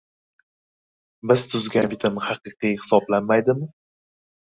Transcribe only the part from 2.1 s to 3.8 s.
haqiqiy hisoblanmaydimi?”